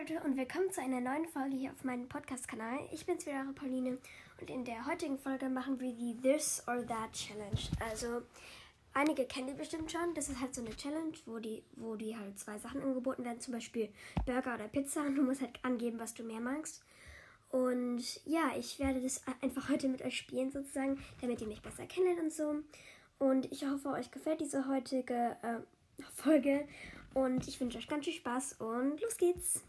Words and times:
Leute 0.00 0.22
und 0.24 0.36
willkommen 0.36 0.70
zu 0.70 0.80
einer 0.80 1.00
neuen 1.00 1.26
Folge 1.26 1.56
hier 1.56 1.72
auf 1.72 1.84
meinem 1.84 2.08
Podcast-Kanal. 2.08 2.78
Ich 2.90 3.04
bin's 3.04 3.26
wieder, 3.26 3.40
eure 3.40 3.52
Pauline 3.52 3.98
und 4.40 4.48
in 4.48 4.64
der 4.64 4.86
heutigen 4.86 5.18
Folge 5.18 5.50
machen 5.50 5.78
wir 5.78 5.92
die 5.92 6.16
This 6.22 6.62
or 6.66 6.86
That 6.86 7.12
Challenge. 7.12 7.60
Also 7.90 8.22
einige 8.94 9.26
kennen 9.26 9.48
die 9.48 9.52
bestimmt 9.52 9.92
schon. 9.92 10.14
Das 10.14 10.30
ist 10.30 10.40
halt 10.40 10.54
so 10.54 10.62
eine 10.62 10.74
Challenge, 10.74 11.12
wo 11.26 11.38
die, 11.38 11.62
wo 11.76 11.96
die 11.96 12.16
halt 12.16 12.38
zwei 12.38 12.56
Sachen 12.58 12.80
angeboten 12.80 13.24
werden, 13.24 13.40
zum 13.40 13.52
Beispiel 13.52 13.90
Burger 14.24 14.54
oder 14.54 14.68
Pizza 14.68 15.02
und 15.02 15.16
du 15.16 15.22
musst 15.22 15.42
halt 15.42 15.58
angeben, 15.62 15.98
was 15.98 16.14
du 16.14 16.22
mehr 16.22 16.40
magst. 16.40 16.82
Und 17.50 18.24
ja, 18.24 18.52
ich 18.58 18.78
werde 18.78 19.02
das 19.02 19.22
einfach 19.42 19.68
heute 19.68 19.88
mit 19.88 20.00
euch 20.02 20.16
spielen 20.16 20.50
sozusagen, 20.50 20.98
damit 21.20 21.42
ihr 21.42 21.48
mich 21.48 21.60
besser 21.60 21.84
kennenlernt 21.84 22.22
und 22.22 22.32
so. 22.32 22.54
Und 23.18 23.52
ich 23.52 23.66
hoffe, 23.66 23.90
euch 23.90 24.10
gefällt 24.10 24.40
diese 24.40 24.66
heutige 24.66 25.36
äh, 25.42 26.02
Folge. 26.14 26.66
Und 27.12 27.46
ich 27.48 27.60
wünsche 27.60 27.76
euch 27.76 27.88
ganz 27.88 28.06
viel 28.06 28.14
Spaß 28.14 28.54
und 28.60 28.98
los 29.02 29.18
geht's. 29.18 29.62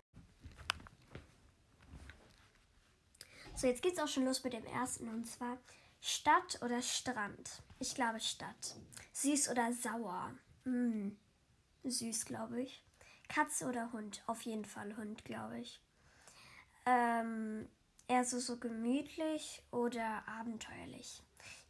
So, 3.56 3.68
jetzt 3.68 3.84
geht's 3.84 4.00
auch 4.00 4.08
schon 4.08 4.26
los 4.26 4.44
mit 4.44 4.54
dem 4.54 4.66
ersten 4.66 5.08
und 5.08 5.26
zwar 5.26 5.58
Stadt 6.00 6.60
oder 6.64 6.82
Strand. 6.82 7.62
Ich 7.80 7.94
glaube 7.94 8.20
Stadt. 8.20 8.76
Süß 9.14 9.50
oder 9.50 9.72
sauer. 9.74 10.34
Mm, 10.64 11.10
süß, 11.84 12.26
glaube 12.26 12.62
ich. 12.62 12.84
Katze 13.30 13.68
oder 13.68 13.92
Hund? 13.94 14.24
Auf 14.26 14.42
jeden 14.42 14.66
Fall 14.66 14.98
Hund, 14.98 15.24
glaube 15.26 15.60
ich. 15.60 15.80
Ähm, 16.86 17.68
eher 18.08 18.26
so, 18.26 18.40
so 18.40 18.58
gemütlich 18.58 19.62
oder 19.72 20.28
abenteuerlich? 20.28 21.22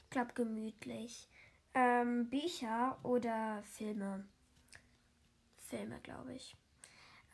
Ich 0.04 0.10
glaube 0.10 0.34
gemütlich. 0.34 1.30
Ähm, 1.74 2.30
Bücher 2.30 3.00
oder 3.04 3.64
Filme? 3.64 4.28
Filme, 5.58 6.00
glaube 6.02 6.34
ich. 6.34 6.56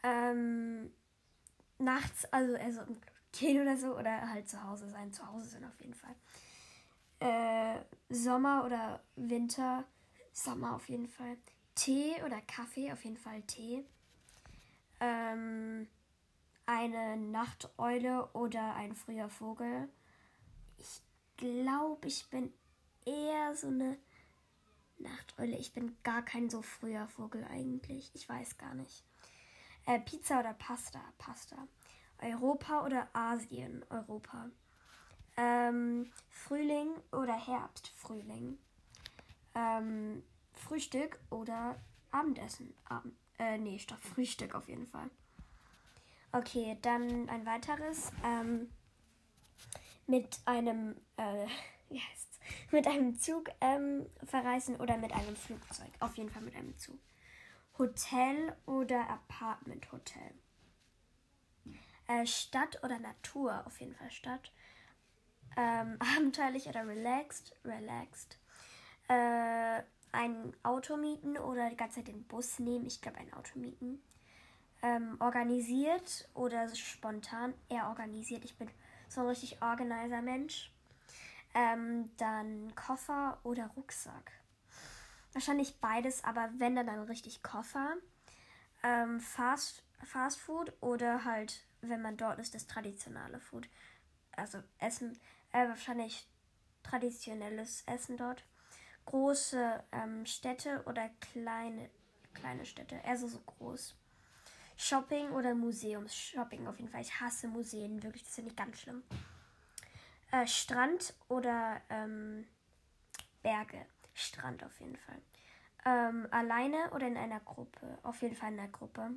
Ähm, 0.03 0.91
nachts, 1.77 2.25
also, 2.31 2.55
also 2.55 2.81
gehen 3.31 3.61
oder 3.61 3.77
so, 3.77 3.97
oder 3.97 4.29
halt 4.29 4.49
zu 4.49 4.63
Hause 4.63 4.89
sein. 4.89 5.11
Zu 5.13 5.27
Hause 5.27 5.47
sein 5.47 5.65
auf 5.65 5.79
jeden 5.79 5.93
Fall. 5.93 6.15
Äh, 7.19 7.79
Sommer 8.09 8.65
oder 8.65 9.01
Winter. 9.15 9.83
Sommer 10.33 10.75
auf 10.75 10.87
jeden 10.89 11.07
Fall. 11.07 11.37
Tee 11.75 12.15
oder 12.23 12.41
Kaffee, 12.41 12.91
auf 12.91 13.03
jeden 13.03 13.17
Fall 13.17 13.41
Tee. 13.43 13.83
Ähm, 14.99 15.87
eine 16.65 17.17
Nachteule 17.17 18.27
oder 18.33 18.75
ein 18.75 18.95
früher 18.95 19.29
Vogel. 19.29 19.89
Ich 20.77 21.01
glaube, 21.37 22.07
ich 22.07 22.29
bin 22.29 22.51
eher 23.05 23.55
so 23.55 23.67
eine 23.67 23.97
Nachteule. 24.99 25.57
Ich 25.57 25.73
bin 25.73 25.95
gar 26.03 26.23
kein 26.23 26.49
so 26.49 26.61
früher 26.61 27.07
Vogel 27.07 27.43
eigentlich. 27.45 28.11
Ich 28.13 28.27
weiß 28.27 28.57
gar 28.57 28.73
nicht. 28.73 29.03
Äh, 29.85 29.99
Pizza 29.99 30.39
oder 30.39 30.53
Pasta? 30.53 31.01
Pasta. 31.17 31.67
Europa 32.21 32.85
oder 32.85 33.07
Asien? 33.13 33.85
Europa. 33.89 34.49
Ähm, 35.37 36.11
Frühling 36.29 36.89
oder 37.11 37.33
Herbst? 37.33 37.89
Frühling. 37.89 38.57
Ähm, 39.55 40.23
Frühstück 40.53 41.19
oder 41.29 41.75
Abendessen? 42.11 42.73
Abend, 42.85 43.13
äh, 43.37 43.57
nee, 43.57 43.77
stopp, 43.79 43.99
Frühstück 43.99 44.55
auf 44.55 44.67
jeden 44.67 44.87
Fall. 44.87 45.09
Okay, 46.31 46.77
dann 46.81 47.29
ein 47.29 47.45
weiteres. 47.45 48.11
Ähm, 48.23 48.69
mit 50.07 50.39
einem, 50.45 50.95
äh, 51.17 51.47
wie 51.89 51.99
heißt's? 51.99 52.39
Mit 52.71 52.87
einem 52.87 53.19
Zug 53.19 53.49
ähm, 53.61 54.05
verreisen 54.25 54.77
oder 54.77 54.97
mit 54.97 55.11
einem 55.13 55.35
Flugzeug. 55.35 55.91
Auf 55.99 56.15
jeden 56.17 56.29
Fall 56.29 56.41
mit 56.41 56.55
einem 56.55 56.77
Zug. 56.77 56.97
Hotel 57.77 58.55
oder 58.65 59.09
Apartment 59.09 59.91
Hotel. 59.91 60.33
Äh, 62.07 62.25
Stadt 62.25 62.83
oder 62.83 62.99
Natur, 62.99 63.65
auf 63.65 63.79
jeden 63.79 63.95
Fall 63.95 64.11
Stadt. 64.11 64.51
Ähm, 65.55 65.97
abenteuerlich 66.15 66.67
oder 66.67 66.87
relaxed, 66.87 67.55
relaxed. 67.65 68.37
Äh, 69.07 69.83
ein 70.11 70.55
Auto 70.63 70.97
mieten 70.97 71.37
oder 71.37 71.69
die 71.69 71.77
ganze 71.77 71.97
Zeit 71.97 72.07
den 72.07 72.23
Bus 72.23 72.59
nehmen. 72.59 72.85
Ich 72.85 73.01
glaube, 73.01 73.17
ein 73.17 73.33
Auto 73.33 73.59
mieten. 73.59 74.01
Ähm, 74.81 75.17
organisiert 75.19 76.29
oder 76.33 76.73
spontan. 76.75 77.53
Eher 77.69 77.87
organisiert. 77.89 78.45
Ich 78.45 78.57
bin 78.57 78.69
so 79.09 79.21
ein 79.21 79.27
richtig 79.27 79.61
organizer 79.61 80.21
Mensch. 80.21 80.71
Ähm, 81.53 82.11
dann 82.17 82.73
Koffer 82.75 83.39
oder 83.43 83.67
Rucksack. 83.75 84.31
Wahrscheinlich 85.33 85.79
beides, 85.79 86.23
aber 86.23 86.49
wenn 86.57 86.75
dann 86.75 86.87
dann 86.87 87.03
richtig 87.03 87.43
Koffer. 87.43 87.95
Ähm, 88.83 89.19
Fast, 89.19 89.83
Fast 90.03 90.39
Food 90.39 90.73
oder 90.81 91.25
halt, 91.25 91.65
wenn 91.89 92.01
man 92.01 92.17
dort 92.17 92.39
ist, 92.39 92.53
das 92.55 92.67
traditionelle 92.67 93.39
Food. 93.39 93.69
Also 94.35 94.61
Essen, 94.79 95.19
äh, 95.51 95.67
wahrscheinlich 95.67 96.27
traditionelles 96.83 97.83
Essen 97.85 98.17
dort. 98.17 98.43
Große 99.05 99.83
ähm, 99.91 100.25
Städte 100.25 100.83
oder 100.85 101.09
kleine, 101.21 101.89
kleine 102.33 102.65
Städte, 102.65 102.99
also 103.05 103.27
so 103.27 103.39
groß. 103.39 103.95
Shopping 104.75 105.31
oder 105.31 105.55
Museumsshopping 105.55 106.67
auf 106.67 106.77
jeden 106.77 106.91
Fall. 106.91 107.01
Ich 107.01 107.19
hasse 107.19 107.47
Museen, 107.47 108.03
wirklich, 108.03 108.23
das 108.23 108.35
finde 108.35 108.51
ich 108.51 108.57
ganz 108.57 108.79
schlimm. 108.79 109.03
Äh, 110.31 110.45
Strand 110.45 111.15
oder 111.29 111.81
ähm, 111.89 112.45
Berge. 113.41 113.85
Strand 114.13 114.63
auf 114.63 114.79
jeden 114.79 114.97
Fall. 114.97 115.21
Ähm, 115.85 116.27
alleine 116.31 116.91
oder 116.91 117.07
in 117.07 117.17
einer 117.17 117.39
Gruppe? 117.39 117.97
Auf 118.03 118.21
jeden 118.21 118.35
Fall 118.35 118.51
in 118.51 118.59
einer 118.59 118.71
Gruppe. 118.71 119.11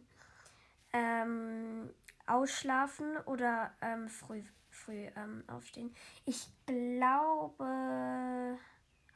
Ähm, 0.93 1.91
ausschlafen 2.27 3.17
oder 3.27 3.73
ähm, 3.81 4.09
früh, 4.09 4.43
früh 4.71 5.07
ähm, 5.17 5.45
aufstehen? 5.49 5.95
Ich 6.25 6.49
glaube 6.67 8.59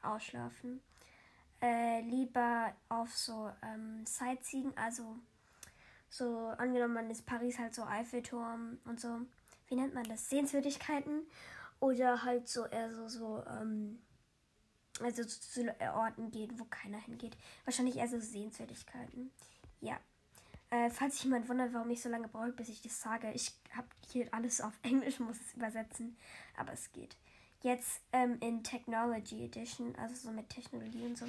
ausschlafen. 0.02 0.80
Äh, 1.60 2.02
lieber 2.02 2.74
auf 2.88 3.12
so 3.16 3.50
ähm, 3.62 4.04
Sightseeing, 4.04 4.72
also 4.76 5.16
so 6.10 6.48
angenommen 6.58 6.94
man 6.94 7.10
ist 7.10 7.26
Paris 7.26 7.58
halt 7.58 7.74
so 7.74 7.82
Eiffelturm 7.84 8.78
und 8.84 9.00
so. 9.00 9.20
Wie 9.66 9.74
nennt 9.74 9.94
man 9.94 10.04
das? 10.04 10.28
Sehenswürdigkeiten. 10.28 11.22
Oder 11.80 12.22
halt 12.22 12.48
so 12.48 12.66
eher 12.66 12.92
so, 12.92 13.08
so 13.08 13.42
ähm, 13.46 13.98
also 15.00 15.24
zu, 15.24 15.40
zu 15.40 15.74
Orten 15.94 16.30
gehen, 16.30 16.58
wo 16.58 16.64
keiner 16.66 16.98
hingeht. 16.98 17.36
Wahrscheinlich 17.64 17.96
eher 17.96 18.08
so 18.08 18.20
Sehenswürdigkeiten. 18.20 19.32
Ja. 19.80 19.98
Äh, 20.74 20.90
falls 20.90 21.14
sich 21.14 21.24
jemand 21.24 21.48
wundert, 21.48 21.72
warum 21.72 21.88
ich 21.90 22.02
so 22.02 22.08
lange 22.08 22.26
brauche, 22.26 22.50
bis 22.50 22.68
ich 22.68 22.82
das 22.82 23.00
sage, 23.00 23.30
ich 23.32 23.52
habe 23.76 23.86
hier 24.10 24.26
alles 24.34 24.60
auf 24.60 24.72
Englisch, 24.82 25.20
muss 25.20 25.40
es 25.40 25.54
übersetzen, 25.54 26.16
aber 26.56 26.72
es 26.72 26.90
geht. 26.90 27.16
Jetzt 27.62 28.02
ähm, 28.12 28.38
in 28.40 28.64
Technology 28.64 29.44
Edition, 29.44 29.94
also 29.96 30.16
so 30.16 30.32
mit 30.32 30.48
Technologie 30.48 31.06
und 31.06 31.16
so. 31.16 31.26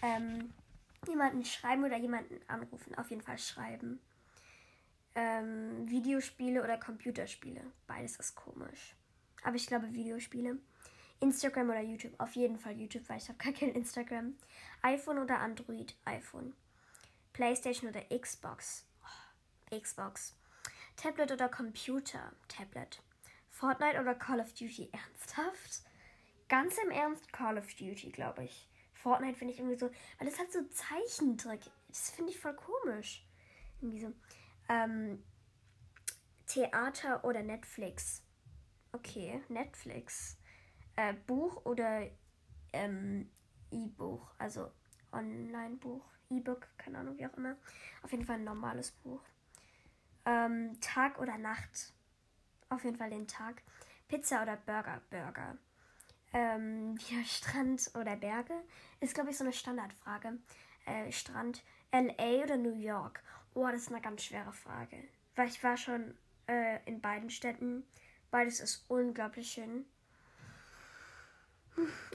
Ähm, 0.00 0.54
jemanden 1.06 1.44
schreiben 1.44 1.84
oder 1.84 1.98
jemanden 1.98 2.40
anrufen. 2.48 2.94
Auf 2.94 3.10
jeden 3.10 3.20
Fall 3.20 3.38
schreiben. 3.38 4.00
Ähm, 5.14 5.88
Videospiele 5.90 6.64
oder 6.64 6.78
Computerspiele. 6.78 7.60
Beides 7.86 8.16
ist 8.16 8.34
komisch. 8.34 8.96
Aber 9.44 9.56
ich 9.56 9.66
glaube 9.66 9.92
Videospiele. 9.92 10.58
Instagram 11.20 11.68
oder 11.68 11.82
YouTube. 11.82 12.14
Auf 12.18 12.34
jeden 12.36 12.58
Fall 12.58 12.72
YouTube, 12.72 13.06
weil 13.08 13.18
ich 13.18 13.28
habe 13.28 13.38
gar 13.38 13.52
kein 13.52 13.74
Instagram. 13.74 14.34
iPhone 14.80 15.18
oder 15.18 15.40
Android. 15.40 15.94
iPhone. 16.06 16.54
PlayStation 17.32 17.88
oder 17.88 18.02
Xbox. 18.16 18.86
Xbox. 19.70 20.36
Tablet 20.96 21.32
oder 21.32 21.48
Computer. 21.48 22.32
Tablet. 22.48 23.02
Fortnite 23.50 24.00
oder 24.00 24.14
Call 24.14 24.40
of 24.40 24.52
Duty. 24.54 24.90
Ernsthaft? 24.92 25.82
Ganz 26.48 26.76
im 26.78 26.90
Ernst 26.90 27.32
Call 27.32 27.58
of 27.58 27.66
Duty, 27.74 28.10
glaube 28.10 28.44
ich. 28.44 28.68
Fortnite 28.92 29.36
finde 29.36 29.54
ich 29.54 29.60
irgendwie 29.60 29.78
so, 29.78 29.90
weil 30.18 30.28
das 30.28 30.38
hat 30.38 30.52
so 30.52 30.62
Zeichentrick. 30.64 31.60
Das 31.88 32.10
finde 32.10 32.30
ich 32.30 32.38
voll 32.38 32.54
komisch. 32.54 33.26
Irgendwie 33.80 34.00
so. 34.00 34.12
Ähm, 34.68 35.24
Theater 36.46 37.24
oder 37.24 37.42
Netflix. 37.42 38.22
Okay, 38.92 39.42
Netflix. 39.48 40.38
Äh, 40.96 41.14
Buch 41.14 41.64
oder 41.64 42.06
ähm, 42.72 43.30
E-Buch, 43.70 44.34
also 44.38 44.70
Online-Buch, 45.12 46.04
E-Book, 46.36 46.66
keine 46.78 46.98
Ahnung, 46.98 47.18
wie 47.18 47.26
auch 47.26 47.36
immer. 47.36 47.56
Auf 48.02 48.12
jeden 48.12 48.24
Fall 48.24 48.36
ein 48.36 48.44
normales 48.44 48.90
Buch. 48.90 49.20
Ähm, 50.24 50.80
Tag 50.80 51.18
oder 51.18 51.38
Nacht. 51.38 51.92
Auf 52.68 52.84
jeden 52.84 52.96
Fall 52.96 53.10
den 53.10 53.26
Tag. 53.26 53.62
Pizza 54.08 54.42
oder 54.42 54.56
Burger, 54.56 55.00
Burger. 55.10 55.56
Ähm, 56.32 56.96
ja, 57.10 57.24
Strand 57.24 57.90
oder 57.94 58.16
Berge 58.16 58.54
ist, 59.00 59.14
glaube 59.14 59.30
ich, 59.30 59.38
so 59.38 59.44
eine 59.44 59.52
Standardfrage. 59.52 60.38
Äh, 60.86 61.12
Strand, 61.12 61.62
LA 61.92 62.42
oder 62.42 62.56
New 62.56 62.74
York? 62.74 63.22
Oh, 63.54 63.66
das 63.66 63.82
ist 63.82 63.92
eine 63.92 64.00
ganz 64.00 64.24
schwere 64.24 64.52
Frage. 64.52 64.96
Weil 65.36 65.48
ich 65.48 65.62
war 65.62 65.76
schon 65.76 66.14
äh, 66.46 66.78
in 66.86 67.00
beiden 67.00 67.30
Städten. 67.30 67.84
Beides 68.30 68.60
ist 68.60 68.84
unglaublich 68.88 69.50
schön. 69.50 69.84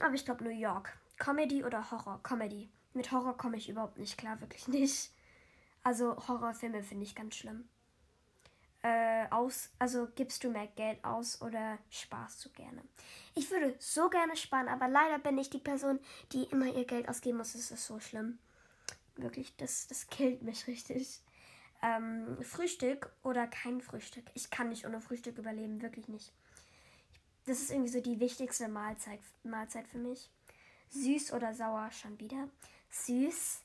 Aber 0.00 0.14
ich 0.14 0.24
glaube 0.24 0.44
New 0.44 0.50
York. 0.50 0.96
Comedy 1.18 1.64
oder 1.64 1.90
Horror? 1.90 2.20
Comedy. 2.22 2.70
Mit 2.94 3.12
Horror 3.12 3.36
komme 3.36 3.56
ich 3.56 3.68
überhaupt 3.68 3.98
nicht 3.98 4.18
klar, 4.18 4.40
wirklich 4.40 4.68
nicht. 4.68 5.12
Also 5.82 6.16
Horrorfilme 6.28 6.82
finde 6.82 7.04
ich 7.04 7.14
ganz 7.14 7.36
schlimm. 7.36 7.68
äh, 8.82 9.26
aus, 9.30 9.70
also 9.78 10.08
gibst 10.14 10.44
du 10.44 10.50
mehr 10.50 10.68
Geld 10.68 11.04
aus 11.04 11.42
oder 11.42 11.78
sparst 11.90 12.44
du 12.44 12.50
gerne? 12.50 12.82
Ich 13.34 13.50
würde 13.50 13.74
so 13.78 14.08
gerne 14.08 14.36
sparen, 14.36 14.68
aber 14.68 14.88
leider 14.88 15.18
bin 15.18 15.38
ich 15.38 15.50
die 15.50 15.58
Person, 15.58 15.98
die 16.32 16.44
immer 16.44 16.66
ihr 16.66 16.84
Geld 16.84 17.08
ausgeben 17.08 17.38
muss. 17.38 17.52
Das 17.54 17.70
ist 17.70 17.86
so 17.86 17.98
schlimm. 18.00 18.38
Wirklich, 19.16 19.56
das, 19.56 19.88
das 19.88 20.06
killt 20.08 20.42
mich 20.42 20.66
richtig. 20.68 21.20
Ähm, 21.82 22.38
Frühstück 22.42 23.12
oder 23.22 23.46
kein 23.46 23.80
Frühstück. 23.80 24.24
Ich 24.34 24.50
kann 24.50 24.68
nicht 24.68 24.86
ohne 24.86 25.00
Frühstück 25.00 25.38
überleben, 25.38 25.82
wirklich 25.82 26.08
nicht. 26.08 26.32
Das 27.46 27.60
ist 27.60 27.70
irgendwie 27.70 27.90
so 27.90 28.00
die 28.00 28.20
wichtigste 28.20 28.68
Mahlzeit, 28.68 29.20
Mahlzeit 29.42 29.88
für 29.88 29.98
mich. 29.98 30.30
Süß 30.90 31.32
oder 31.32 31.54
sauer 31.54 31.90
schon 31.90 32.18
wieder. 32.20 32.48
Süß. 32.90 33.62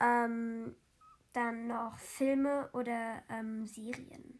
Ähm, 0.00 0.74
dann 1.32 1.68
noch 1.68 1.96
Filme 1.98 2.68
oder 2.72 3.22
ähm, 3.28 3.66
Serien. 3.66 4.38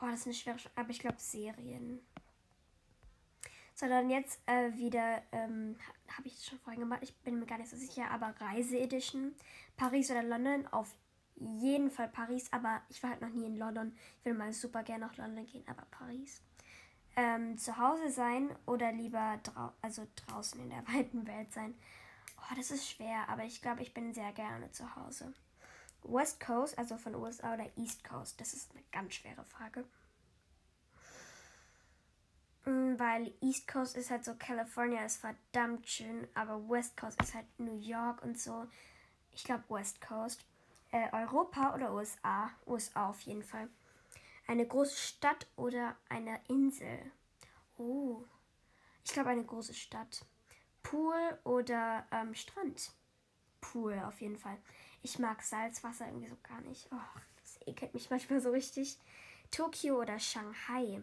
Oh, 0.00 0.06
das 0.06 0.20
ist 0.20 0.26
eine 0.26 0.34
schwere 0.34 0.58
Frage, 0.58 0.76
aber 0.76 0.90
ich 0.90 0.98
glaube 0.98 1.18
Serien. 1.18 2.00
So, 3.74 3.86
dann 3.88 4.08
jetzt 4.10 4.40
äh, 4.46 4.74
wieder, 4.76 5.22
ähm, 5.32 5.76
habe 6.08 6.26
ich 6.26 6.34
das 6.34 6.46
schon 6.46 6.58
vorhin 6.58 6.80
gemacht, 6.80 7.00
ich 7.02 7.14
bin 7.16 7.38
mir 7.38 7.46
gar 7.46 7.58
nicht 7.58 7.70
so 7.70 7.76
sicher, 7.76 8.10
aber 8.10 8.34
Reise-Edition. 8.40 9.34
Paris 9.76 10.10
oder 10.10 10.22
London, 10.22 10.66
auf 10.68 10.94
jeden 11.36 11.90
Fall 11.90 12.08
Paris, 12.08 12.50
aber 12.52 12.80
ich 12.88 13.02
war 13.02 13.10
halt 13.10 13.20
noch 13.20 13.28
nie 13.28 13.44
in 13.44 13.58
London. 13.58 13.94
Ich 14.18 14.24
will 14.24 14.34
mal 14.34 14.52
super 14.52 14.82
gerne 14.82 15.06
nach 15.06 15.16
London 15.16 15.44
gehen, 15.46 15.64
aber 15.66 15.82
Paris. 15.90 16.40
Ähm, 17.16 17.56
zu 17.58 17.76
Hause 17.76 18.10
sein 18.10 18.48
oder 18.66 18.92
lieber 18.92 19.38
drau 19.42 19.72
also 19.80 20.06
draußen 20.16 20.60
in 20.60 20.70
der 20.70 20.86
weiten 20.94 21.26
Welt 21.26 21.52
sein. 21.52 21.74
Oh, 22.38 22.54
das 22.56 22.70
ist 22.70 22.88
schwer, 22.88 23.28
aber 23.28 23.44
ich 23.44 23.62
glaube, 23.62 23.82
ich 23.82 23.94
bin 23.94 24.14
sehr 24.14 24.32
gerne 24.32 24.70
zu 24.72 24.96
Hause. 24.96 25.32
West 26.02 26.40
Coast, 26.40 26.78
also 26.78 26.96
von 26.96 27.14
USA 27.14 27.54
oder 27.54 27.66
East 27.76 28.04
Coast? 28.04 28.40
Das 28.40 28.54
ist 28.54 28.70
eine 28.72 28.82
ganz 28.92 29.14
schwere 29.14 29.44
Frage. 29.44 29.84
Mm, 32.64 32.98
weil 32.98 33.32
East 33.40 33.68
Coast 33.68 33.96
ist 33.96 34.10
halt 34.10 34.24
so, 34.24 34.34
California 34.34 35.04
ist 35.04 35.18
verdammt 35.18 35.88
schön, 35.88 36.26
aber 36.34 36.68
West 36.68 36.96
Coast 36.96 37.20
ist 37.22 37.34
halt 37.34 37.46
New 37.58 37.78
York 37.78 38.22
und 38.22 38.38
so. 38.38 38.66
Ich 39.32 39.44
glaube 39.44 39.64
West 39.68 40.00
Coast. 40.00 40.44
Äh, 40.90 41.08
Europa 41.12 41.74
oder 41.74 41.92
USA? 41.92 42.50
USA 42.66 43.08
auf 43.10 43.20
jeden 43.22 43.42
Fall. 43.42 43.68
Eine 44.46 44.66
große 44.66 44.96
Stadt 44.96 45.46
oder 45.56 45.96
eine 46.08 46.40
Insel? 46.48 47.10
Oh, 47.78 48.24
ich 49.04 49.12
glaube 49.12 49.30
eine 49.30 49.44
große 49.44 49.74
Stadt. 49.74 50.24
Pool 50.86 51.38
oder 51.42 52.06
ähm, 52.12 52.32
Strand? 52.34 52.92
Pool 53.60 54.00
auf 54.06 54.20
jeden 54.20 54.36
Fall. 54.36 54.56
Ich 55.02 55.18
mag 55.18 55.42
Salzwasser 55.42 56.06
irgendwie 56.06 56.28
so 56.28 56.36
gar 56.44 56.60
nicht. 56.60 56.88
Oh, 56.92 57.20
das 57.42 57.58
ekelt 57.66 57.92
mich 57.92 58.08
manchmal 58.08 58.40
so 58.40 58.50
richtig. 58.50 58.96
Tokio 59.50 60.00
oder 60.00 60.20
Shanghai? 60.20 61.02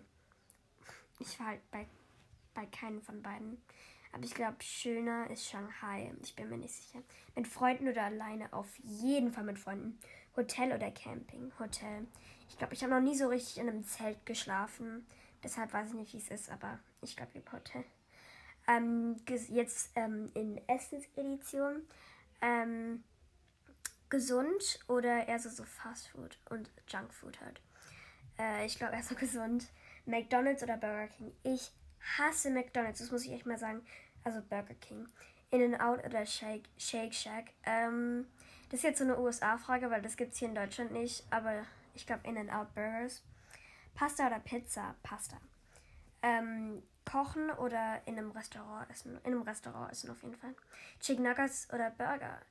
Ich 1.19 1.37
war 1.37 1.47
halt 1.47 1.71
bei, 1.71 1.85
bei 2.53 2.65
keinem 2.67 3.01
von 3.01 3.21
beiden. 3.21 3.61
Aber 4.13 4.23
ich 4.23 4.33
glaube, 4.33 4.63
schöner 4.63 5.29
ist 5.29 5.49
Shanghai. 5.49 6.13
Ich 6.21 6.33
bin 6.33 6.47
mir 6.47 6.57
nicht 6.57 6.75
sicher. 6.75 7.03
Mit 7.35 7.47
Freunden 7.47 7.89
oder 7.89 8.03
alleine? 8.03 8.53
Auf 8.53 8.69
jeden 8.77 9.33
Fall 9.33 9.43
mit 9.43 9.59
Freunden. 9.59 9.99
Hotel 10.37 10.71
oder 10.71 10.91
Camping? 10.91 11.51
Hotel. 11.59 12.07
Ich 12.47 12.57
glaube, 12.57 12.73
ich 12.73 12.83
habe 12.83 12.93
noch 12.93 13.01
nie 13.01 13.17
so 13.17 13.27
richtig 13.27 13.57
in 13.57 13.67
einem 13.67 13.83
Zelt 13.83 14.25
geschlafen. 14.25 15.05
Deshalb 15.43 15.73
weiß 15.73 15.89
ich 15.89 15.95
nicht, 15.95 16.13
wie 16.13 16.19
es 16.19 16.29
ist, 16.29 16.49
aber 16.49 16.79
ich 17.01 17.17
glaube, 17.17 17.31
ich 17.33 17.51
Hotel. 17.51 17.83
Ähm, 18.67 19.17
jetzt 19.49 19.91
ähm, 19.95 20.31
in 20.33 20.61
Essensedition. 20.67 21.83
Ähm, 22.41 23.03
gesund 24.09 24.79
oder 24.87 25.27
eher 25.27 25.39
so, 25.39 25.49
so 25.49 25.63
Fast 25.63 26.09
Food 26.09 26.37
und 26.49 26.69
Junk 26.87 27.11
Food 27.11 27.41
halt. 27.41 27.59
Äh, 28.37 28.65
ich 28.65 28.77
glaube 28.77 28.93
eher 28.93 29.03
so 29.03 29.15
gesund. 29.19 29.67
McDonald's 30.05 30.61
oder 30.61 30.77
Burger 30.77 31.07
King. 31.07 31.33
Ich 31.43 31.71
hasse 32.17 32.51
McDonald's, 32.51 32.99
das 32.99 33.11
muss 33.11 33.25
ich 33.25 33.31
echt 33.31 33.45
mal 33.45 33.57
sagen. 33.57 33.81
Also 34.23 34.41
Burger 34.41 34.75
King. 34.75 35.07
In-N-Out 35.49 36.05
oder 36.05 36.25
Shake, 36.25 36.69
Shake 36.77 37.13
Shack. 37.13 37.51
Ähm, 37.63 38.27
das 38.69 38.79
ist 38.79 38.83
jetzt 38.83 38.99
so 38.99 39.03
eine 39.03 39.19
USA-Frage, 39.19 39.89
weil 39.89 40.01
das 40.01 40.15
gibt 40.15 40.33
es 40.33 40.39
hier 40.39 40.49
in 40.49 40.55
Deutschland 40.55 40.91
nicht. 40.91 41.25
Aber 41.31 41.65
ich 41.95 42.05
glaube 42.05 42.27
In-N-Out 42.27 42.73
Burgers. 42.75 43.23
Pasta 43.95 44.27
oder 44.27 44.39
Pizza? 44.39 44.95
Pasta. 45.01 45.37
Ähm, 46.21 46.83
kochen 47.05 47.49
oder 47.51 48.01
in 48.05 48.17
einem 48.17 48.31
Restaurant 48.31 48.89
essen? 48.89 49.17
In 49.19 49.33
einem 49.33 49.41
Restaurant 49.43 49.91
essen 49.91 50.09
auf 50.09 50.21
jeden 50.23 50.35
Fall. 50.35 50.55
Chicken 50.99 51.23
Nuggets 51.23 51.67
oder 51.71 51.91
Burger? 51.91 52.41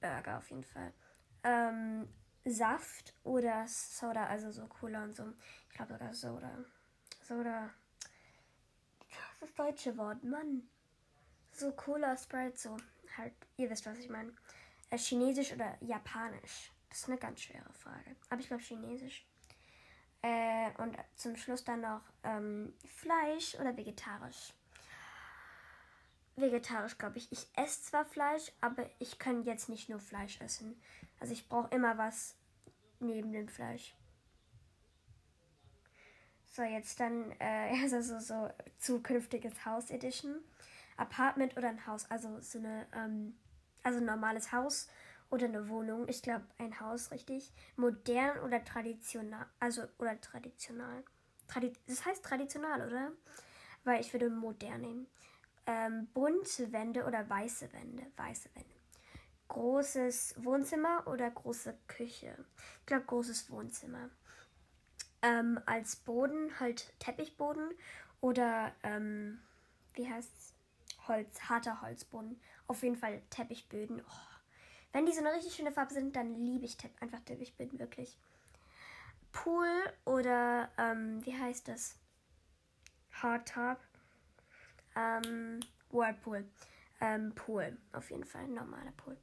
Burger 0.00 0.38
auf 0.38 0.50
jeden 0.50 0.64
Fall. 0.64 0.92
Ähm, 1.44 2.08
Saft 2.44 3.14
oder 3.24 3.66
Soda, 3.66 4.26
also 4.26 4.50
so 4.50 4.66
Cola 4.66 5.04
und 5.04 5.14
so. 5.14 5.32
Ich 5.68 5.76
glaube 5.76 5.92
sogar 5.92 6.14
Soda. 6.14 6.50
Soda. 7.22 7.70
Das 9.40 9.54
deutsche 9.54 9.96
Wort, 9.96 10.24
Mann. 10.24 10.68
So 11.52 11.72
Cola, 11.72 12.16
Sprite, 12.16 12.56
so. 12.56 12.76
Halt, 13.16 13.34
ihr 13.56 13.70
wisst, 13.70 13.86
was 13.86 13.98
ich 13.98 14.08
meine. 14.08 14.32
Äh, 14.90 14.98
Chinesisch 14.98 15.52
oder 15.52 15.76
Japanisch? 15.80 16.72
Das 16.88 16.98
ist 16.98 17.08
eine 17.08 17.18
ganz 17.18 17.40
schwere 17.40 17.72
Frage. 17.72 18.16
Aber 18.30 18.40
ich 18.40 18.48
glaube 18.48 18.62
Chinesisch. 18.62 19.26
Äh, 20.22 20.70
und 20.78 20.96
zum 21.14 21.36
Schluss 21.36 21.64
dann 21.64 21.82
noch 21.82 22.02
ähm, 22.24 22.74
Fleisch 22.86 23.54
oder 23.54 23.76
vegetarisch 23.76 24.52
vegetarisch, 26.40 26.98
glaube 26.98 27.18
ich. 27.18 27.30
Ich 27.32 27.46
esse 27.56 27.82
zwar 27.82 28.04
Fleisch, 28.04 28.52
aber 28.60 28.88
ich 28.98 29.18
kann 29.18 29.44
jetzt 29.44 29.68
nicht 29.68 29.88
nur 29.88 30.00
Fleisch 30.00 30.40
essen. 30.40 30.80
Also 31.20 31.32
ich 31.32 31.48
brauche 31.48 31.74
immer 31.74 31.98
was 31.98 32.36
neben 33.00 33.32
dem 33.32 33.48
Fleisch. 33.48 33.94
So, 36.46 36.62
jetzt 36.62 36.98
dann 37.00 37.32
äh, 37.38 37.70
also 37.82 38.18
so 38.18 38.50
zukünftiges 38.78 39.64
Haus 39.64 39.90
Edition. 39.90 40.36
Apartment 40.96 41.56
oder 41.56 41.68
ein 41.68 41.86
Haus. 41.86 42.10
Also 42.10 42.40
so 42.40 42.58
eine, 42.58 42.86
ähm, 42.92 43.36
also 43.82 43.98
ein 43.98 44.06
normales 44.06 44.52
Haus 44.52 44.88
oder 45.30 45.46
eine 45.46 45.68
Wohnung. 45.68 46.08
Ich 46.08 46.22
glaube 46.22 46.44
ein 46.58 46.80
Haus, 46.80 47.10
richtig. 47.10 47.52
Modern 47.76 48.38
oder 48.40 48.64
traditional. 48.64 49.46
Also, 49.60 49.82
oder 49.98 50.20
traditional. 50.20 51.04
Tradi 51.46 51.72
das 51.86 52.04
heißt 52.04 52.24
traditional, 52.24 52.86
oder? 52.86 53.12
Weil 53.84 54.00
ich 54.00 54.12
würde 54.12 54.30
modern 54.30 54.80
nehmen 54.80 55.06
ähm, 55.68 56.08
bunte 56.14 56.72
Wände 56.72 57.04
oder 57.04 57.28
weiße 57.28 57.72
Wände. 57.74 58.06
Weiße 58.16 58.48
Wände. 58.54 58.74
Großes 59.48 60.34
Wohnzimmer 60.38 61.06
oder 61.06 61.30
große 61.30 61.76
Küche. 61.86 62.36
Ich 62.80 62.86
glaube, 62.86 63.04
großes 63.04 63.50
Wohnzimmer. 63.50 64.08
Ähm, 65.20 65.60
als 65.66 65.96
Boden 65.96 66.58
halt 66.58 66.98
Teppichboden 67.00 67.70
oder 68.20 68.72
ähm, 68.82 69.40
wie 69.94 70.08
heißt's? 70.08 70.54
Holz, 71.06 71.40
harter 71.48 71.80
Holzboden. 71.80 72.40
Auf 72.66 72.82
jeden 72.82 72.96
Fall 72.96 73.22
Teppichböden. 73.30 74.02
Oh. 74.02 74.27
Wenn 74.92 75.06
die 75.06 75.12
so 75.12 75.20
eine 75.20 75.32
richtig 75.32 75.54
schöne 75.54 75.72
Farbe 75.72 75.92
sind, 75.92 76.16
dann 76.16 76.34
liebe 76.34 76.64
ich 76.64 76.76
Tepp 76.76 76.92
einfach 77.00 77.20
Teppichböden 77.20 77.78
wirklich. 77.78 78.18
Pool 79.32 79.68
oder 80.04 80.70
ähm, 80.78 81.24
wie 81.24 81.38
heißt 81.38 81.68
das? 81.68 81.96
Hardtop. 83.12 83.78
Ähm, 84.96 85.60
Whirlpool. 85.90 86.48
Ähm, 87.00 87.34
Pool. 87.34 87.76
Auf 87.92 88.10
jeden 88.10 88.24
Fall. 88.24 88.48
Normaler 88.48 88.92
Pool. 88.92 89.16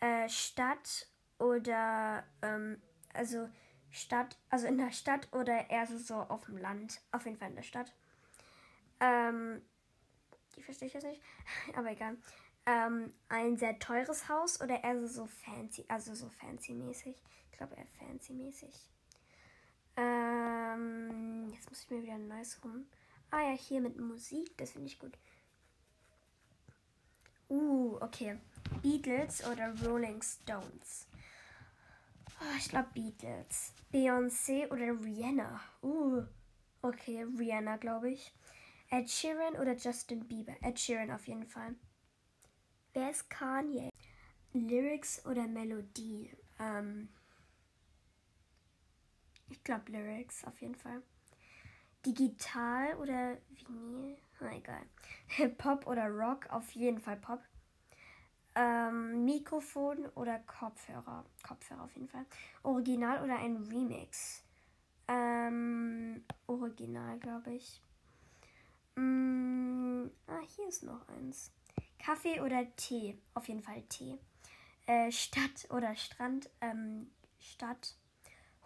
Äh, 0.00 0.28
Stadt 0.28 1.06
oder, 1.38 2.24
ähm, 2.42 2.80
also 3.12 3.48
Stadt, 3.90 4.36
also 4.50 4.66
in 4.66 4.78
der 4.78 4.90
Stadt 4.90 5.28
oder 5.32 5.70
eher 5.70 5.86
so, 5.86 5.98
so 5.98 6.14
auf 6.16 6.46
dem 6.46 6.56
Land. 6.56 7.00
Auf 7.12 7.26
jeden 7.26 7.36
Fall 7.36 7.50
in 7.50 7.56
der 7.56 7.62
Stadt. 7.62 7.92
Ähm, 9.00 9.62
die 10.56 10.62
verstehe 10.62 10.88
ich 10.88 10.94
jetzt 10.94 11.04
nicht, 11.04 11.20
aber 11.76 11.90
egal. 11.90 12.16
Ähm, 12.66 13.12
ein 13.28 13.56
sehr 13.58 13.78
teures 13.78 14.28
Haus 14.28 14.60
oder 14.60 14.82
eher 14.82 15.00
so, 15.00 15.06
so 15.06 15.26
fancy, 15.26 15.84
also 15.88 16.14
so 16.14 16.28
fancy-mäßig. 16.30 17.14
Ich 17.50 17.58
glaube 17.58 17.74
eher 17.76 17.86
fancy-mäßig. 17.98 18.74
Ähm, 19.96 21.50
jetzt 21.52 21.68
muss 21.68 21.82
ich 21.82 21.90
mir 21.90 22.02
wieder 22.02 22.14
ein 22.14 22.28
neues 22.28 22.58
rum. 22.64 22.86
Ah 23.30 23.42
ja, 23.42 23.52
hier 23.52 23.80
mit 23.80 23.98
Musik, 23.98 24.56
das 24.56 24.72
finde 24.72 24.86
ich 24.86 24.98
gut. 24.98 25.16
Uh, 27.48 27.98
okay. 28.00 28.38
Beatles 28.82 29.46
oder 29.46 29.74
Rolling 29.84 30.22
Stones? 30.22 31.06
Oh, 32.40 32.56
ich 32.58 32.68
glaube 32.68 32.88
Beatles. 32.94 33.72
Beyoncé 33.92 34.70
oder 34.72 34.98
Rihanna? 35.04 35.60
Uh, 35.82 36.22
okay, 36.82 37.24
Rihanna, 37.38 37.76
glaube 37.76 38.10
ich. 38.10 38.32
Ed 38.90 39.10
Sheeran 39.10 39.54
oder 39.54 39.76
Justin 39.76 40.26
Bieber? 40.26 40.54
Ed 40.62 40.78
Sheeran 40.78 41.10
auf 41.10 41.26
jeden 41.26 41.46
Fall. 41.46 41.74
Wer 42.94 43.10
ist 43.10 43.28
Kanye? 43.28 43.90
Lyrics 44.52 45.26
oder 45.26 45.48
Melodie? 45.48 46.30
Ähm, 46.60 47.08
ich 49.50 49.62
glaube 49.64 49.90
Lyrics 49.90 50.44
auf 50.44 50.60
jeden 50.60 50.76
Fall. 50.76 51.02
Digital 52.06 52.94
oder 52.98 53.38
Vinyl? 53.48 54.16
Na 54.38 54.56
egal. 54.56 54.86
Pop 55.58 55.88
oder 55.88 56.06
Rock? 56.08 56.48
Auf 56.50 56.70
jeden 56.70 57.00
Fall 57.00 57.16
Pop. 57.16 57.42
Ähm, 58.54 59.24
Mikrofon 59.24 60.06
oder 60.14 60.38
Kopfhörer? 60.38 61.24
Kopfhörer 61.42 61.82
auf 61.82 61.94
jeden 61.96 62.08
Fall. 62.08 62.26
Original 62.62 63.24
oder 63.24 63.38
ein 63.40 63.56
Remix? 63.56 64.44
Ähm, 65.08 66.24
Original, 66.46 67.18
glaube 67.18 67.54
ich. 67.54 67.82
Mm, 68.94 70.04
ah, 70.28 70.40
hier 70.46 70.68
ist 70.68 70.84
noch 70.84 71.08
eins. 71.08 71.50
Kaffee 72.04 72.40
oder 72.40 72.64
Tee? 72.76 73.18
Auf 73.32 73.48
jeden 73.48 73.62
Fall 73.62 73.82
Tee. 73.88 74.18
Äh, 74.86 75.10
Stadt 75.10 75.66
oder 75.70 75.96
Strand? 75.96 76.50
Ähm, 76.60 77.10
Stadt. 77.38 77.94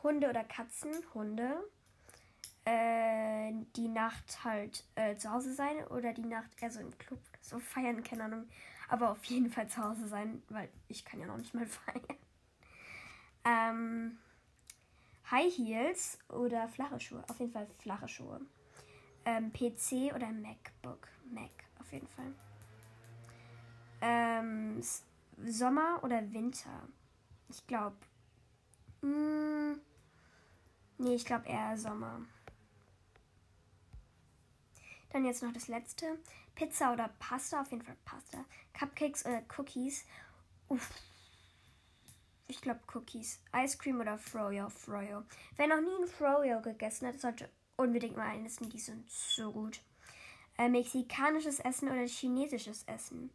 Hunde 0.02 0.28
oder 0.28 0.42
Katzen? 0.42 0.90
Hunde. 1.14 1.56
Äh, 2.64 3.52
die 3.76 3.88
Nacht 3.88 4.42
halt 4.42 4.84
äh, 4.96 5.16
zu 5.16 5.30
Hause 5.30 5.54
sein 5.54 5.86
oder 5.86 6.12
die 6.12 6.24
Nacht 6.24 6.50
eher 6.60 6.70
so 6.70 6.80
im 6.80 6.96
Club 6.98 7.20
so 7.40 7.60
feiern, 7.60 8.02
keine 8.02 8.24
Ahnung. 8.24 8.48
Aber 8.88 9.10
auf 9.10 9.22
jeden 9.24 9.50
Fall 9.50 9.68
zu 9.68 9.84
Hause 9.84 10.08
sein, 10.08 10.42
weil 10.48 10.68
ich 10.88 11.04
kann 11.04 11.20
ja 11.20 11.26
noch 11.26 11.36
nicht 11.36 11.54
mal 11.54 11.66
feiern. 11.66 12.18
Ähm, 13.44 14.18
High 15.30 15.56
Heels 15.56 16.18
oder 16.28 16.68
flache 16.68 16.98
Schuhe? 16.98 17.22
Auf 17.28 17.38
jeden 17.38 17.52
Fall 17.52 17.68
flache 17.78 18.08
Schuhe. 18.08 18.40
Ähm, 19.24 19.52
PC 19.52 20.12
oder 20.14 20.28
MacBook? 20.32 21.06
Mac, 21.30 21.50
auf 21.78 21.92
jeden 21.92 22.08
Fall. 22.08 22.34
Ähm, 24.00 24.82
Sommer 25.46 26.00
oder 26.02 26.32
Winter? 26.32 26.88
Ich 27.48 27.66
glaube. 27.66 27.96
Mm, 29.02 29.74
nee, 30.98 31.14
ich 31.14 31.24
glaube 31.24 31.46
eher 31.48 31.76
Sommer. 31.76 32.20
Dann 35.10 35.24
jetzt 35.24 35.42
noch 35.42 35.52
das 35.52 35.68
letzte. 35.68 36.18
Pizza 36.54 36.92
oder 36.92 37.08
Pasta? 37.18 37.60
Auf 37.62 37.70
jeden 37.70 37.84
Fall 37.84 37.96
Pasta. 38.04 38.44
Cupcakes 38.74 39.24
oder 39.24 39.42
Cookies? 39.56 40.04
Uff. 40.68 40.90
Ich 42.46 42.60
glaube 42.60 42.80
Cookies. 42.94 43.40
Ice 43.54 43.78
Cream 43.78 44.00
oder 44.00 44.18
Froyo? 44.18 44.68
Froyo. 44.68 45.22
Wer 45.56 45.68
noch 45.68 45.80
nie 45.80 46.02
ein 46.02 46.08
Froyo 46.08 46.60
gegessen 46.60 47.06
hat, 47.06 47.20
sollte 47.20 47.48
unbedingt 47.76 48.16
mal 48.16 48.28
eines. 48.28 48.56
Die 48.56 48.78
sind 48.78 49.08
so 49.10 49.52
gut. 49.52 49.80
Äh, 50.58 50.68
mexikanisches 50.68 51.60
Essen 51.60 51.88
oder 51.88 52.06
chinesisches 52.06 52.82
Essen? 52.84 53.30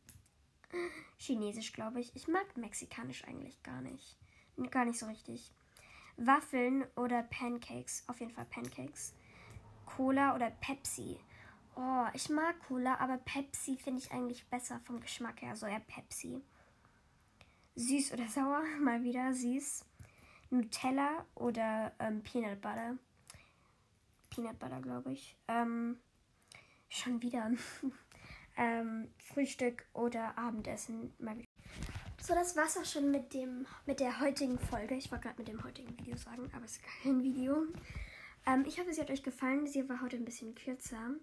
Chinesisch, 1.17 1.73
glaube 1.73 1.99
ich. 1.99 2.15
Ich 2.15 2.27
mag 2.27 2.57
mexikanisch 2.57 3.23
eigentlich 3.25 3.61
gar 3.63 3.81
nicht. 3.81 4.17
Gar 4.71 4.85
nicht 4.85 4.99
so 4.99 5.05
richtig. 5.05 5.51
Waffeln 6.17 6.85
oder 6.95 7.23
Pancakes? 7.23 8.03
Auf 8.07 8.19
jeden 8.19 8.31
Fall 8.31 8.45
Pancakes. 8.45 9.13
Cola 9.85 10.35
oder 10.35 10.51
Pepsi? 10.51 11.19
Oh, 11.75 12.05
ich 12.13 12.29
mag 12.29 12.59
Cola, 12.67 12.97
aber 12.99 13.17
Pepsi 13.17 13.77
finde 13.77 13.99
ich 13.99 14.11
eigentlich 14.11 14.45
besser 14.47 14.79
vom 14.81 14.99
Geschmack 14.99 15.41
her. 15.41 15.55
So 15.55 15.65
eher 15.65 15.79
Pepsi. 15.79 16.41
Süß 17.75 18.13
oder 18.13 18.27
sauer? 18.29 18.63
Mal 18.79 19.03
wieder 19.03 19.33
süß. 19.33 19.85
Nutella 20.51 21.25
oder 21.33 21.93
ähm, 21.99 22.21
Peanut 22.21 22.61
Butter? 22.61 22.97
Peanut 24.29 24.59
Butter, 24.59 24.81
glaube 24.81 25.13
ich. 25.13 25.35
Ähm, 25.47 25.99
schon 26.89 27.21
wieder. 27.21 27.51
ähm, 28.57 29.09
Frühstück 29.17 29.85
oder 29.93 30.37
Abendessen. 30.37 31.13
Mal 31.19 31.37
wieder. 31.37 31.47
So, 32.21 32.33
das 32.33 32.55
war's 32.55 32.77
auch 32.77 32.85
schon 32.85 33.11
mit 33.11 33.33
dem 33.33 33.65
mit 33.85 33.99
der 33.99 34.21
heutigen 34.21 34.57
Folge. 34.57 34.95
Ich 34.95 35.11
wollte 35.11 35.27
gerade 35.27 35.39
mit 35.39 35.47
dem 35.49 35.63
heutigen 35.63 35.97
Video 35.99 36.15
sagen, 36.15 36.49
aber 36.55 36.65
es 36.65 36.77
ist 36.77 36.81
kein 37.03 37.21
Video. 37.21 37.65
Ähm, 38.45 38.63
ich 38.67 38.79
hoffe, 38.79 38.93
sie 38.93 39.01
hat 39.01 39.11
euch 39.11 39.23
gefallen. 39.23 39.67
Sie 39.67 39.87
war 39.89 40.01
heute 40.01 40.17
ein 40.17 40.25
bisschen 40.25 40.55
kürzer. 40.55 41.15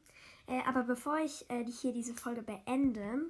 Äh, 0.46 0.60
aber 0.66 0.82
bevor 0.82 1.18
ich 1.18 1.48
äh, 1.50 1.64
hier 1.64 1.92
diese 1.92 2.14
Folge 2.14 2.42
beende, 2.42 3.26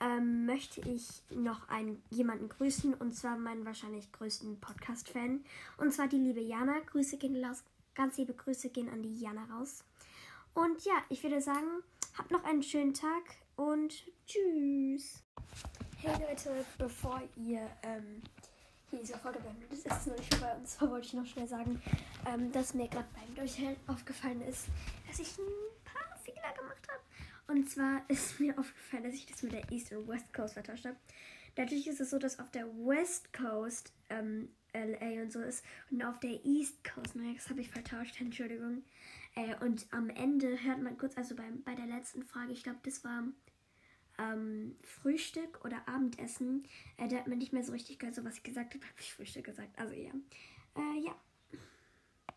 ähm, 0.00 0.46
möchte 0.46 0.80
ich 0.82 1.22
noch 1.30 1.68
einen, 1.68 2.02
jemanden 2.10 2.48
grüßen. 2.48 2.94
Und 2.94 3.14
zwar 3.14 3.36
meinen 3.36 3.64
wahrscheinlich 3.64 4.12
größten 4.12 4.60
Podcast-Fan. 4.60 5.44
Und 5.78 5.92
zwar 5.92 6.08
die 6.08 6.18
liebe 6.18 6.40
Jana. 6.40 6.78
Grüße 6.80 7.16
gehen 7.16 7.42
raus. 7.44 7.64
Ganz 7.94 8.16
liebe 8.16 8.34
Grüße 8.34 8.70
gehen 8.70 8.88
an 8.88 9.02
die 9.02 9.18
Jana 9.18 9.44
raus. 9.52 9.84
Und 10.54 10.84
ja, 10.84 10.94
ich 11.08 11.22
würde 11.22 11.40
sagen, 11.40 11.82
habt 12.18 12.30
noch 12.32 12.44
einen 12.44 12.62
schönen 12.62 12.92
Tag 12.94 13.22
und 13.54 13.94
tschüss. 14.26 15.22
Hey 15.98 16.16
Leute, 16.20 16.64
bevor 16.76 17.22
ihr 17.36 17.60
ähm, 17.84 18.22
hier 18.90 18.98
diese 18.98 19.16
Folge 19.18 19.38
beendet 19.38 19.72
ist, 19.72 19.86
ist 19.86 20.00
es 20.00 20.06
noch 20.06 20.16
nicht 20.16 20.34
vorbei. 20.34 20.52
Und 20.56 20.66
zwar 20.66 20.90
wollte 20.90 21.06
ich 21.06 21.14
noch 21.14 21.26
schnell 21.26 21.46
sagen, 21.46 21.80
ähm, 22.26 22.50
dass 22.50 22.74
mir 22.74 22.88
gerade 22.88 23.06
beim 23.14 23.34
Durchhellen 23.36 23.76
aufgefallen 23.86 24.42
ist, 24.42 24.66
dass 25.06 25.20
ich 25.20 25.38
ein 25.38 25.44
paar 25.84 26.18
Fehler 26.18 26.52
gemacht 26.56 26.88
habe. 26.88 27.56
Und 27.56 27.70
zwar 27.70 28.02
ist 28.08 28.40
mir 28.40 28.58
aufgefallen, 28.58 29.04
dass 29.04 29.14
ich 29.14 29.26
das 29.26 29.42
mit 29.42 29.52
der 29.52 29.70
East 29.70 29.92
und 29.92 30.08
West 30.08 30.34
Coast 30.34 30.54
vertauscht 30.54 30.86
habe. 30.86 30.96
Natürlich 31.56 31.86
ist 31.86 32.00
es 32.00 32.10
so, 32.10 32.18
dass 32.18 32.40
auf 32.40 32.50
der 32.50 32.66
West 32.66 33.32
Coast 33.32 33.92
ähm, 34.10 34.48
LA 34.74 35.22
und 35.22 35.32
so 35.32 35.40
ist 35.40 35.64
und 35.90 36.02
auf 36.02 36.18
der 36.18 36.44
East 36.44 36.82
Coast, 36.84 37.14
naja, 37.14 37.34
das 37.34 37.48
habe 37.48 37.60
ich 37.60 37.70
vertauscht, 37.70 38.20
Entschuldigung. 38.20 38.82
Äh, 39.38 39.54
und 39.64 39.86
am 39.92 40.10
Ende 40.10 40.60
hört 40.64 40.82
man 40.82 40.98
kurz, 40.98 41.16
also 41.16 41.36
beim, 41.36 41.62
bei 41.62 41.76
der 41.76 41.86
letzten 41.86 42.24
Frage, 42.24 42.52
ich 42.52 42.64
glaube, 42.64 42.80
das 42.82 43.04
war 43.04 43.22
ähm, 44.18 44.76
Frühstück 44.82 45.64
oder 45.64 45.88
Abendessen. 45.88 46.66
Äh, 46.96 47.06
da 47.06 47.18
hat 47.18 47.28
man 47.28 47.38
nicht 47.38 47.52
mehr 47.52 47.62
so 47.62 47.72
richtig 47.72 48.00
gehört, 48.00 48.16
so 48.16 48.24
was 48.24 48.38
ich 48.38 48.42
gesagt 48.42 48.74
habe, 48.74 48.84
habe 48.84 49.00
ich 49.00 49.14
Frühstück 49.14 49.44
gesagt. 49.44 49.78
Also 49.78 49.94
ja. 49.94 50.10
Äh, 50.74 51.04
ja. 51.04 51.14